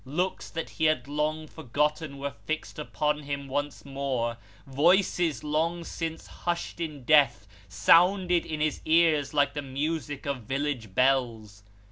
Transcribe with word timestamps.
Looks 0.03 0.49
that 0.49 0.71
he 0.71 0.85
had 0.85 1.07
long 1.07 1.45
for 1.45 1.61
gotten 1.63 2.17
were 2.17 2.33
fixed 2.47 2.79
upon 2.79 3.21
him 3.21 3.47
once 3.47 3.85
more; 3.85 4.37
voices 4.65 5.43
long 5.43 5.83
since 5.83 6.25
hushed 6.25 6.79
in 6.79 7.03
death 7.03 7.47
sounded 7.69 8.43
in 8.43 8.61
his 8.61 8.81
ears 8.83 9.31
like 9.31 9.53
the 9.53 9.61
music 9.61 10.25
of 10.25 10.41
village 10.45 10.95
bells. 10.95 11.61